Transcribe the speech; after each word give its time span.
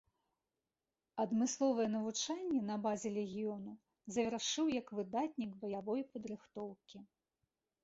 Адмысловае 1.23 1.85
навучанне 1.97 2.61
на 2.71 2.79
базе 2.87 3.07
легіёну 3.19 3.73
завяршыў 4.17 4.73
як 4.81 4.87
выдатнік 5.03 5.51
баявой 5.63 6.01
падрыхтоўкі. 6.17 6.97